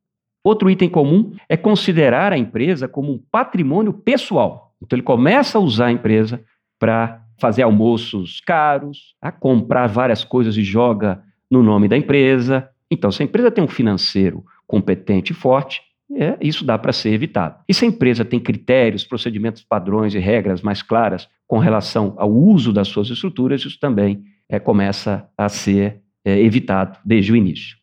Outro 0.44 0.70
item 0.70 0.88
comum 0.88 1.32
é 1.48 1.56
considerar 1.56 2.32
a 2.32 2.38
empresa 2.38 2.86
como 2.86 3.12
um 3.12 3.20
patrimônio 3.30 3.92
pessoal. 3.92 4.74
Então 4.82 4.96
ele 4.96 5.02
começa 5.02 5.58
a 5.58 5.60
usar 5.60 5.86
a 5.86 5.92
empresa 5.92 6.40
para 6.78 7.22
fazer 7.38 7.62
almoços 7.62 8.40
caros, 8.40 9.14
a 9.20 9.30
comprar 9.30 9.86
várias 9.88 10.24
coisas 10.24 10.56
e 10.56 10.62
joga 10.62 11.22
no 11.50 11.62
nome 11.62 11.88
da 11.88 11.96
empresa. 11.96 12.68
Então, 12.90 13.10
se 13.10 13.22
a 13.22 13.24
empresa 13.24 13.50
tem 13.50 13.62
um 13.62 13.68
financeiro 13.68 14.44
competente 14.66 15.32
e 15.32 15.34
forte, 15.34 15.82
é, 16.14 16.36
isso 16.40 16.64
dá 16.64 16.78
para 16.78 16.92
ser 16.92 17.12
evitado. 17.12 17.56
E 17.68 17.74
se 17.74 17.84
a 17.84 17.88
empresa 17.88 18.24
tem 18.24 18.38
critérios, 18.38 19.04
procedimentos 19.04 19.62
padrões 19.62 20.14
e 20.14 20.18
regras 20.18 20.62
mais 20.62 20.82
claras 20.82 21.28
com 21.46 21.58
relação 21.58 22.14
ao 22.16 22.30
uso 22.30 22.72
das 22.72 22.88
suas 22.88 23.08
estruturas, 23.08 23.62
isso 23.62 23.78
também 23.80 24.24
é, 24.48 24.58
começa 24.58 25.28
a 25.36 25.48
ser 25.48 26.00
é, 26.24 26.40
evitado 26.40 26.98
desde 27.04 27.32
o 27.32 27.36
início. 27.36 27.76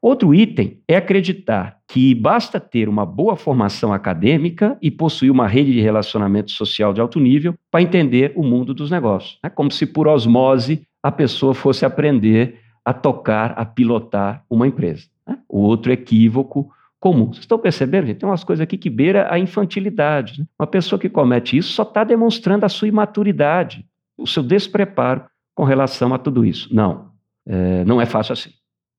Outro 0.00 0.34
item 0.34 0.80
é 0.86 0.96
acreditar 0.96 1.78
que 1.88 2.14
basta 2.14 2.60
ter 2.60 2.90
uma 2.90 3.06
boa 3.06 3.36
formação 3.36 3.90
acadêmica 3.90 4.76
e 4.82 4.90
possuir 4.90 5.30
uma 5.30 5.48
rede 5.48 5.72
de 5.72 5.80
relacionamento 5.80 6.50
social 6.50 6.92
de 6.92 7.00
alto 7.00 7.18
nível 7.18 7.54
para 7.70 7.80
entender 7.80 8.30
o 8.36 8.42
mundo 8.42 8.74
dos 8.74 8.90
negócios. 8.90 9.38
É 9.42 9.48
como 9.48 9.70
se 9.70 9.86
por 9.86 10.06
osmose 10.06 10.86
a 11.02 11.10
pessoa 11.10 11.54
fosse 11.54 11.86
aprender 11.86 12.58
a 12.84 12.92
tocar, 12.92 13.52
a 13.56 13.64
pilotar 13.64 14.44
uma 14.50 14.68
empresa. 14.68 15.06
Né? 15.26 15.38
O 15.48 15.60
outro 15.60 15.90
equívoco 15.90 16.70
comum. 17.04 17.26
Vocês 17.26 17.40
estão 17.40 17.58
percebendo, 17.58 18.06
gente? 18.06 18.20
Tem 18.20 18.26
umas 18.26 18.42
coisas 18.42 18.62
aqui 18.62 18.78
que 18.78 18.88
beira 18.88 19.30
a 19.30 19.38
infantilidade. 19.38 20.40
Né? 20.40 20.46
Uma 20.58 20.66
pessoa 20.66 20.98
que 20.98 21.10
comete 21.10 21.54
isso 21.54 21.74
só 21.74 21.82
está 21.82 22.02
demonstrando 22.02 22.64
a 22.64 22.68
sua 22.70 22.88
imaturidade, 22.88 23.84
o 24.16 24.26
seu 24.26 24.42
despreparo 24.42 25.26
com 25.54 25.64
relação 25.64 26.14
a 26.14 26.18
tudo 26.18 26.46
isso. 26.46 26.74
Não, 26.74 27.10
é, 27.46 27.84
não 27.84 28.00
é 28.00 28.06
fácil 28.06 28.32
assim. 28.32 28.48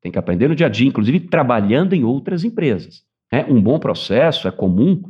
Tem 0.04 0.12
que 0.12 0.20
aprender 0.20 0.48
no 0.48 0.56
dia 0.56 0.68
a 0.68 0.70
dia, 0.70 0.88
inclusive 0.88 1.20
trabalhando 1.22 1.94
em 1.94 2.04
outras 2.04 2.44
empresas. 2.44 3.02
É 3.32 3.44
um 3.44 3.60
bom 3.60 3.80
processo, 3.80 4.48
é 4.48 4.52
comum, 4.52 5.02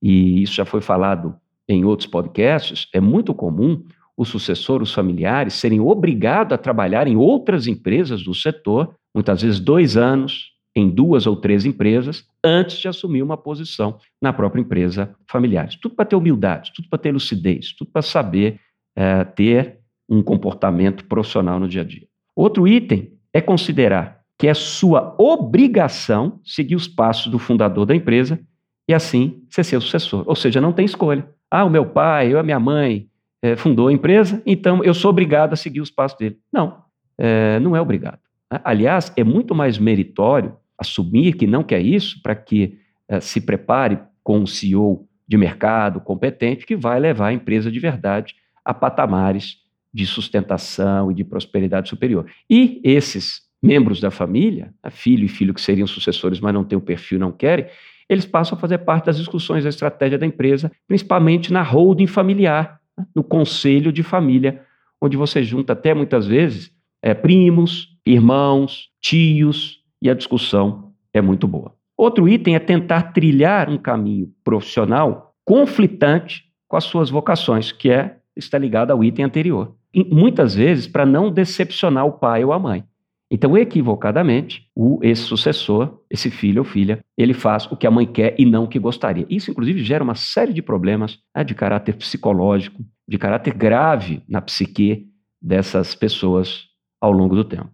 e 0.00 0.42
isso 0.42 0.54
já 0.54 0.64
foi 0.64 0.80
falado 0.80 1.36
em 1.68 1.84
outros 1.84 2.08
podcasts, 2.08 2.88
é 2.94 3.00
muito 3.00 3.34
comum 3.34 3.84
o 4.16 4.24
sucessor, 4.24 4.80
os 4.80 4.94
familiares, 4.94 5.52
serem 5.52 5.80
obrigados 5.80 6.54
a 6.54 6.58
trabalhar 6.58 7.08
em 7.08 7.16
outras 7.16 7.66
empresas 7.66 8.22
do 8.22 8.32
setor, 8.32 8.94
muitas 9.14 9.42
vezes 9.42 9.60
dois 9.60 9.98
anos, 9.98 10.54
em 10.74 10.88
duas 10.88 11.26
ou 11.26 11.36
três 11.36 11.66
empresas 11.66 12.24
antes 12.44 12.78
de 12.78 12.88
assumir 12.88 13.22
uma 13.22 13.36
posição 13.36 13.98
na 14.20 14.32
própria 14.32 14.60
empresa 14.60 15.14
familiar. 15.26 15.68
Tudo 15.80 15.94
para 15.94 16.04
ter 16.04 16.16
humildade, 16.16 16.72
tudo 16.74 16.88
para 16.88 16.98
ter 16.98 17.12
lucidez, 17.12 17.72
tudo 17.72 17.90
para 17.90 18.02
saber 18.02 18.60
é, 18.96 19.24
ter 19.24 19.78
um 20.08 20.22
comportamento 20.22 21.04
profissional 21.04 21.58
no 21.58 21.68
dia 21.68 21.82
a 21.82 21.84
dia. 21.84 22.06
Outro 22.34 22.66
item 22.66 23.12
é 23.32 23.40
considerar 23.40 24.18
que 24.38 24.46
é 24.46 24.54
sua 24.54 25.16
obrigação 25.18 26.40
seguir 26.44 26.76
os 26.76 26.86
passos 26.86 27.26
do 27.26 27.38
fundador 27.38 27.84
da 27.84 27.94
empresa 27.94 28.40
e 28.88 28.94
assim 28.94 29.42
ser 29.50 29.64
seu 29.64 29.80
sucessor. 29.80 30.22
Ou 30.26 30.36
seja, 30.36 30.60
não 30.60 30.72
tem 30.72 30.84
escolha. 30.84 31.28
Ah, 31.50 31.64
o 31.64 31.70
meu 31.70 31.84
pai, 31.84 32.32
eu, 32.32 32.38
a 32.38 32.42
minha 32.42 32.60
mãe 32.60 33.08
é, 33.42 33.56
fundou 33.56 33.88
a 33.88 33.92
empresa, 33.92 34.40
então 34.46 34.82
eu 34.84 34.94
sou 34.94 35.10
obrigado 35.10 35.52
a 35.52 35.56
seguir 35.56 35.80
os 35.80 35.90
passos 35.90 36.16
dele. 36.16 36.38
Não, 36.52 36.82
é, 37.18 37.58
não 37.58 37.74
é 37.74 37.80
obrigado. 37.80 38.20
Aliás, 38.64 39.12
é 39.16 39.24
muito 39.24 39.54
mais 39.54 39.78
meritório 39.78 40.56
assumir 40.78 41.34
que 41.34 41.46
não 41.46 41.62
quer 41.62 41.80
isso 41.80 42.22
para 42.22 42.34
que 42.34 42.78
uh, 43.10 43.20
se 43.20 43.40
prepare 43.40 43.98
com 44.22 44.38
um 44.38 44.46
CEO 44.46 45.08
de 45.26 45.36
mercado 45.36 46.00
competente 46.00 46.64
que 46.64 46.76
vai 46.76 46.98
levar 47.00 47.28
a 47.28 47.32
empresa 47.32 47.70
de 47.70 47.78
verdade 47.78 48.34
a 48.64 48.72
patamares 48.72 49.58
de 49.92 50.06
sustentação 50.06 51.10
e 51.10 51.14
de 51.14 51.24
prosperidade 51.24 51.88
superior. 51.88 52.26
E 52.48 52.80
esses 52.84 53.42
membros 53.62 54.00
da 54.00 54.10
família, 54.10 54.72
filho 54.90 55.24
e 55.24 55.28
filho 55.28 55.52
que 55.52 55.60
seriam 55.60 55.86
sucessores, 55.86 56.40
mas 56.40 56.54
não 56.54 56.64
têm 56.64 56.78
o 56.78 56.80
perfil, 56.80 57.18
não 57.18 57.32
querem, 57.32 57.66
eles 58.08 58.24
passam 58.24 58.56
a 58.56 58.60
fazer 58.60 58.78
parte 58.78 59.06
das 59.06 59.18
discussões 59.18 59.64
da 59.64 59.70
estratégia 59.70 60.18
da 60.18 60.26
empresa, 60.26 60.72
principalmente 60.86 61.52
na 61.52 61.62
holding 61.62 62.06
familiar, 62.06 62.80
né, 62.96 63.06
no 63.14 63.22
conselho 63.22 63.92
de 63.92 64.02
família, 64.02 64.62
onde 65.00 65.16
você 65.16 65.42
junta 65.42 65.72
até 65.72 65.92
muitas 65.92 66.26
vezes 66.26 66.72
é, 67.02 67.14
primos, 67.14 67.96
irmãos, 68.06 68.88
tios, 69.00 69.77
e 70.00 70.08
a 70.08 70.14
discussão 70.14 70.92
é 71.12 71.20
muito 71.20 71.46
boa. 71.46 71.74
Outro 71.96 72.28
item 72.28 72.54
é 72.54 72.60
tentar 72.60 73.12
trilhar 73.12 73.68
um 73.68 73.76
caminho 73.76 74.30
profissional 74.44 75.34
conflitante 75.44 76.44
com 76.68 76.76
as 76.76 76.84
suas 76.84 77.10
vocações, 77.10 77.72
que 77.72 77.90
é 77.90 78.16
está 78.36 78.56
ligado 78.56 78.92
ao 78.92 79.02
item 79.02 79.24
anterior. 79.24 79.74
E 79.92 80.04
muitas 80.04 80.54
vezes 80.54 80.86
para 80.86 81.04
não 81.04 81.30
decepcionar 81.30 82.06
o 82.06 82.12
pai 82.12 82.44
ou 82.44 82.52
a 82.52 82.58
mãe. 82.58 82.84
Então, 83.30 83.58
equivocadamente, 83.58 84.70
o, 84.74 84.98
esse 85.02 85.22
sucessor, 85.22 86.00
esse 86.08 86.30
filho 86.30 86.60
ou 86.60 86.64
filha, 86.64 87.04
ele 87.16 87.34
faz 87.34 87.66
o 87.66 87.76
que 87.76 87.86
a 87.86 87.90
mãe 87.90 88.06
quer 88.06 88.34
e 88.38 88.46
não 88.46 88.64
o 88.64 88.68
que 88.68 88.78
gostaria. 88.78 89.26
Isso, 89.28 89.50
inclusive, 89.50 89.82
gera 89.82 90.02
uma 90.02 90.14
série 90.14 90.52
de 90.52 90.62
problemas 90.62 91.18
né, 91.36 91.44
de 91.44 91.54
caráter 91.54 91.96
psicológico, 91.96 92.82
de 93.06 93.18
caráter 93.18 93.52
grave 93.52 94.22
na 94.26 94.40
psique 94.40 95.08
dessas 95.42 95.94
pessoas 95.94 96.68
ao 97.00 97.12
longo 97.12 97.34
do 97.34 97.44
tempo. 97.44 97.72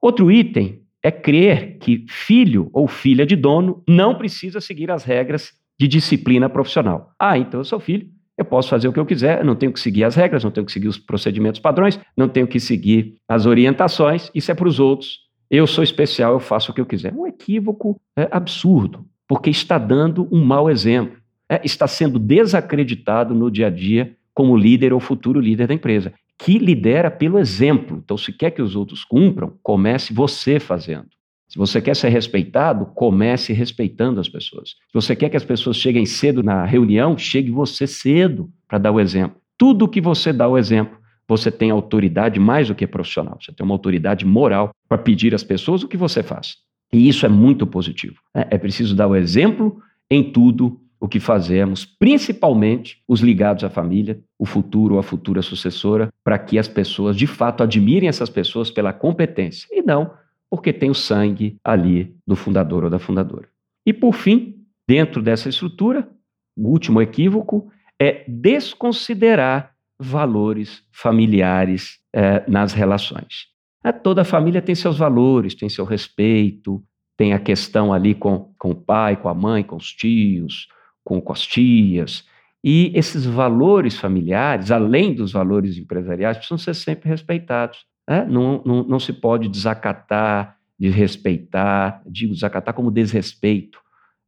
Outro 0.00 0.32
item 0.32 0.82
é 1.08 1.10
crer 1.10 1.78
que 1.78 2.04
filho 2.08 2.68
ou 2.72 2.86
filha 2.86 3.24
de 3.24 3.34
dono 3.34 3.82
não 3.88 4.14
precisa 4.14 4.60
seguir 4.60 4.90
as 4.90 5.04
regras 5.04 5.52
de 5.80 5.88
disciplina 5.88 6.48
profissional. 6.50 7.12
Ah, 7.18 7.38
então 7.38 7.60
eu 7.60 7.64
sou 7.64 7.80
filho, 7.80 8.06
eu 8.36 8.44
posso 8.44 8.68
fazer 8.68 8.88
o 8.88 8.92
que 8.92 9.00
eu 9.00 9.06
quiser, 9.06 9.42
não 9.42 9.56
tenho 9.56 9.72
que 9.72 9.80
seguir 9.80 10.04
as 10.04 10.14
regras, 10.14 10.44
não 10.44 10.50
tenho 10.50 10.66
que 10.66 10.72
seguir 10.72 10.86
os 10.86 10.98
procedimentos 10.98 11.60
padrões, 11.60 11.98
não 12.16 12.28
tenho 12.28 12.46
que 12.46 12.60
seguir 12.60 13.14
as 13.26 13.46
orientações, 13.46 14.30
isso 14.34 14.52
é 14.52 14.54
para 14.54 14.68
os 14.68 14.78
outros. 14.78 15.20
Eu 15.50 15.66
sou 15.66 15.82
especial, 15.82 16.34
eu 16.34 16.40
faço 16.40 16.70
o 16.70 16.74
que 16.74 16.80
eu 16.80 16.86
quiser. 16.86 17.14
Um 17.14 17.26
equívoco 17.26 17.98
é 18.16 18.28
absurdo, 18.30 19.06
porque 19.26 19.48
está 19.48 19.78
dando 19.78 20.28
um 20.30 20.44
mau 20.44 20.68
exemplo. 20.70 21.16
É, 21.50 21.62
está 21.64 21.86
sendo 21.86 22.18
desacreditado 22.18 23.34
no 23.34 23.50
dia 23.50 23.68
a 23.68 23.70
dia 23.70 24.14
como 24.34 24.54
líder 24.54 24.92
ou 24.92 25.00
futuro 25.00 25.40
líder 25.40 25.66
da 25.66 25.74
empresa. 25.74 26.12
Que 26.38 26.58
lidera 26.58 27.10
pelo 27.10 27.38
exemplo. 27.38 28.00
Então, 28.02 28.16
se 28.16 28.32
quer 28.32 28.52
que 28.52 28.62
os 28.62 28.76
outros 28.76 29.04
cumpram, 29.04 29.54
comece 29.62 30.14
você 30.14 30.60
fazendo. 30.60 31.08
Se 31.48 31.58
você 31.58 31.80
quer 31.80 31.96
ser 31.96 32.10
respeitado, 32.10 32.86
comece 32.94 33.52
respeitando 33.52 34.20
as 34.20 34.28
pessoas. 34.28 34.70
Se 34.70 34.94
você 34.94 35.16
quer 35.16 35.30
que 35.30 35.36
as 35.36 35.44
pessoas 35.44 35.76
cheguem 35.76 36.04
cedo 36.04 36.42
na 36.42 36.64
reunião, 36.64 37.16
chegue 37.16 37.50
você 37.50 37.86
cedo 37.86 38.50
para 38.68 38.78
dar 38.78 38.92
o 38.92 39.00
exemplo. 39.00 39.40
Tudo 39.56 39.88
que 39.88 40.00
você 40.00 40.32
dá 40.32 40.46
o 40.46 40.58
exemplo, 40.58 40.98
você 41.26 41.50
tem 41.50 41.70
autoridade 41.70 42.38
mais 42.38 42.68
do 42.68 42.74
que 42.74 42.86
profissional. 42.86 43.38
Você 43.40 43.52
tem 43.52 43.64
uma 43.64 43.74
autoridade 43.74 44.26
moral 44.26 44.70
para 44.88 44.98
pedir 44.98 45.34
às 45.34 45.42
pessoas 45.42 45.82
o 45.82 45.88
que 45.88 45.96
você 45.96 46.22
faz. 46.22 46.56
E 46.92 47.08
isso 47.08 47.24
é 47.24 47.28
muito 47.28 47.66
positivo. 47.66 48.16
É, 48.34 48.48
é 48.52 48.58
preciso 48.58 48.94
dar 48.94 49.08
o 49.08 49.16
exemplo 49.16 49.80
em 50.10 50.30
tudo 50.32 50.80
o 51.00 51.08
que 51.08 51.20
fazemos, 51.20 51.84
principalmente 51.84 53.02
os 53.06 53.20
ligados 53.20 53.64
à 53.64 53.70
família, 53.70 54.20
o 54.38 54.44
futuro 54.44 54.94
ou 54.94 55.00
a 55.00 55.02
futura 55.02 55.42
sucessora, 55.42 56.08
para 56.24 56.38
que 56.38 56.58
as 56.58 56.68
pessoas 56.68 57.16
de 57.16 57.26
fato 57.26 57.62
admirem 57.62 58.08
essas 58.08 58.28
pessoas 58.28 58.70
pela 58.70 58.92
competência 58.92 59.68
e 59.70 59.82
não 59.82 60.10
porque 60.50 60.72
tem 60.72 60.90
o 60.90 60.94
sangue 60.94 61.58
ali 61.62 62.16
do 62.26 62.34
fundador 62.34 62.84
ou 62.84 62.90
da 62.90 62.98
fundadora. 62.98 63.48
E 63.84 63.92
por 63.92 64.14
fim, 64.14 64.64
dentro 64.86 65.22
dessa 65.22 65.48
estrutura, 65.48 66.08
o 66.56 66.68
último 66.68 67.00
equívoco 67.00 67.70
é 68.00 68.24
desconsiderar 68.26 69.74
valores 70.00 70.82
familiares 70.92 71.98
eh, 72.14 72.44
nas 72.48 72.72
relações. 72.72 73.48
É, 73.84 73.92
toda 73.92 74.24
família 74.24 74.62
tem 74.62 74.74
seus 74.74 74.96
valores, 74.96 75.54
tem 75.54 75.68
seu 75.68 75.84
respeito, 75.84 76.82
tem 77.16 77.32
a 77.32 77.38
questão 77.38 77.92
ali 77.92 78.14
com, 78.14 78.52
com 78.58 78.70
o 78.70 78.74
pai, 78.74 79.16
com 79.16 79.28
a 79.28 79.34
mãe, 79.34 79.62
com 79.62 79.76
os 79.76 79.92
tios, 79.92 80.68
com, 81.08 81.22
com 81.22 81.32
as 81.32 81.46
tias. 81.46 82.22
E 82.62 82.92
esses 82.94 83.24
valores 83.24 83.98
familiares, 83.98 84.70
além 84.70 85.14
dos 85.14 85.32
valores 85.32 85.78
empresariais, 85.78 86.36
precisam 86.36 86.58
ser 86.58 86.74
sempre 86.74 87.08
respeitados. 87.08 87.86
Né? 88.06 88.26
Não, 88.26 88.62
não, 88.62 88.82
não 88.82 89.00
se 89.00 89.14
pode 89.14 89.48
desacatar, 89.48 90.58
desrespeitar, 90.78 92.02
digo 92.06 92.34
desacatar 92.34 92.74
como 92.74 92.90
desrespeito 92.90 93.78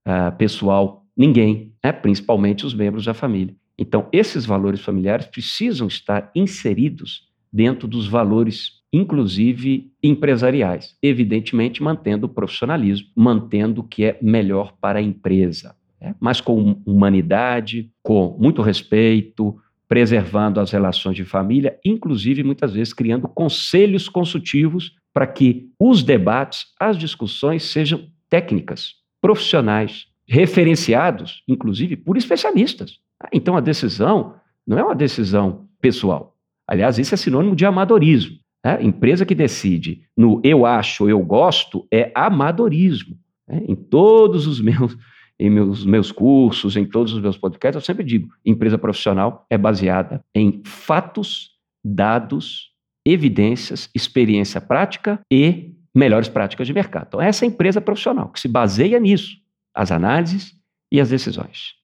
uh, 0.09 0.35
pessoal, 0.39 1.05
ninguém, 1.15 1.75
né? 1.85 1.93
principalmente 1.93 2.65
os 2.65 2.73
membros 2.73 3.05
da 3.05 3.13
família. 3.13 3.55
Então, 3.79 4.09
esses 4.11 4.47
valores 4.47 4.81
familiares 4.81 5.27
precisam 5.27 5.87
estar 5.87 6.31
inseridos 6.35 7.29
dentro 7.53 7.87
dos 7.87 8.07
valores, 8.07 8.81
inclusive 8.91 9.93
empresariais, 10.03 10.97
evidentemente 11.03 11.83
mantendo 11.83 12.25
o 12.25 12.29
profissionalismo, 12.29 13.09
mantendo 13.15 13.83
o 13.83 13.85
que 13.85 14.05
é 14.05 14.19
melhor 14.23 14.73
para 14.81 14.99
a 14.99 15.03
empresa, 15.03 15.75
né? 16.01 16.15
mas 16.21 16.41
com 16.41 16.81
humanidade, 16.85 17.91
com 18.03 18.37
muito 18.39 18.63
respeito, 18.63 19.57
preservando 19.89 20.61
as 20.61 20.71
relações 20.71 21.17
de 21.17 21.25
família, 21.25 21.79
inclusive 21.85 22.45
muitas 22.45 22.73
vezes 22.73 22.93
criando 22.93 23.27
conselhos 23.29 24.09
consultivos 24.09 24.95
para 25.13 25.27
que 25.27 25.69
os 25.79 26.03
debates, 26.03 26.67
as 26.79 26.97
discussões 26.97 27.65
sejam 27.65 28.07
técnicas, 28.29 28.95
profissionais, 29.21 30.07
referenciados, 30.27 31.43
inclusive 31.49 31.97
por 31.97 32.17
especialistas. 32.17 33.01
Então 33.33 33.57
a 33.57 33.61
decisão 33.61 34.37
não 34.65 34.79
é 34.79 34.85
uma 34.85 34.95
decisão 34.95 35.69
pessoal. 35.81 36.37
Aliás, 36.69 36.99
isso 36.99 37.13
é 37.13 37.17
sinônimo 37.17 37.57
de 37.57 37.67
amadorismo. 37.67 38.37
Né? 38.65 38.79
Empresa 38.81 39.27
que 39.27 39.35
decide 39.35 40.03
no 40.17 40.41
eu 40.45 40.65
acho, 40.65 41.09
eu 41.09 41.19
gosto, 41.19 41.85
é 41.93 42.13
amadorismo. 42.15 43.19
Né? 43.49 43.63
Em 43.67 43.75
todos 43.75 44.47
os 44.47 44.61
meus 44.63 44.97
em 45.41 45.49
meus, 45.49 45.87
meus 45.87 46.13
cursos, 46.13 46.77
em 46.77 46.85
todos 46.85 47.15
os 47.15 47.21
meus 47.21 47.39
podcasts, 47.39 47.75
eu 47.75 47.85
sempre 47.85 48.05
digo: 48.05 48.29
empresa 48.45 48.77
profissional 48.77 49.47
é 49.49 49.57
baseada 49.57 50.21
em 50.35 50.63
fatos, 50.65 51.53
dados, 51.83 52.71
evidências, 53.07 53.89
experiência 53.95 54.61
prática 54.61 55.19
e 55.33 55.75
melhores 55.95 56.29
práticas 56.29 56.67
de 56.67 56.75
mercado. 56.75 57.07
Então, 57.09 57.21
essa 57.23 57.45
é 57.45 57.49
a 57.49 57.51
empresa 57.51 57.81
profissional 57.81 58.29
que 58.29 58.39
se 58.39 58.47
baseia 58.47 59.01
nisso, 59.01 59.37
as 59.75 59.91
análises 59.91 60.53
e 60.93 61.01
as 61.01 61.09
decisões. 61.09 61.75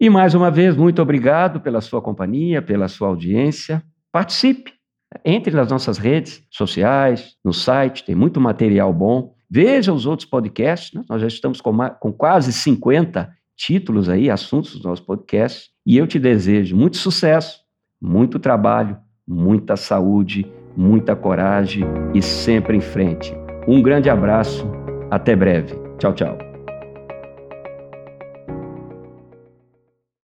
E 0.00 0.08
mais 0.08 0.34
uma 0.34 0.50
vez, 0.50 0.74
muito 0.74 1.00
obrigado 1.02 1.60
pela 1.60 1.80
sua 1.80 2.00
companhia, 2.00 2.62
pela 2.62 2.88
sua 2.88 3.08
audiência. 3.08 3.84
Participe, 4.10 4.72
entre 5.24 5.54
nas 5.54 5.70
nossas 5.70 5.98
redes 5.98 6.42
sociais, 6.50 7.36
no 7.44 7.52
site, 7.52 8.04
tem 8.04 8.14
muito 8.14 8.40
material 8.40 8.92
bom. 8.92 9.33
Veja 9.50 9.92
os 9.92 10.06
outros 10.06 10.28
podcasts, 10.28 10.92
né? 10.92 11.04
nós 11.08 11.20
já 11.20 11.28
estamos 11.28 11.60
com, 11.60 11.76
com 12.00 12.12
quase 12.12 12.52
50 12.52 13.30
títulos 13.56 14.08
aí, 14.08 14.30
assuntos 14.30 14.72
dos 14.72 14.82
nossos 14.82 15.04
podcasts, 15.04 15.70
e 15.86 15.96
eu 15.96 16.06
te 16.06 16.18
desejo 16.18 16.76
muito 16.76 16.96
sucesso, 16.96 17.60
muito 18.00 18.38
trabalho, 18.38 18.96
muita 19.26 19.76
saúde, 19.76 20.50
muita 20.76 21.14
coragem 21.14 21.84
e 22.14 22.20
sempre 22.20 22.76
em 22.76 22.80
frente. 22.80 23.32
Um 23.68 23.80
grande 23.80 24.10
abraço, 24.10 24.66
até 25.10 25.36
breve. 25.36 25.74
Tchau, 25.98 26.12
tchau. 26.12 26.53